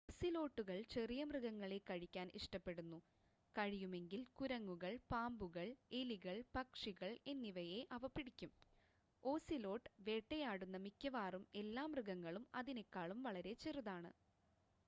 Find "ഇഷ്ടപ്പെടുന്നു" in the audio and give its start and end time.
2.35-2.99